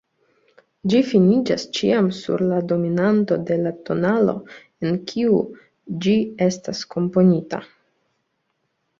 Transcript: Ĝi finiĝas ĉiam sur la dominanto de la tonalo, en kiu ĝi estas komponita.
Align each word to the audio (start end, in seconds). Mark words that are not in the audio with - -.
Ĝi 0.91 0.99
finiĝas 1.07 1.65
ĉiam 1.79 2.07
sur 2.19 2.41
la 2.51 2.61
dominanto 2.71 3.35
de 3.49 3.57
la 3.65 3.73
tonalo, 3.89 4.35
en 4.89 4.97
kiu 5.11 5.35
ĝi 6.07 6.15
estas 6.47 6.81
komponita. 6.95 7.61